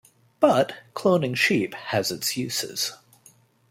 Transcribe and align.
But 0.39 0.73
cloning 0.95 1.35
sheep 1.35 1.75
has 1.75 2.09
its 2.09 2.35
uses. 2.35 2.93